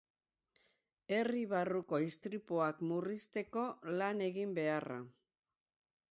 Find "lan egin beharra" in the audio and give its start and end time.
3.99-4.97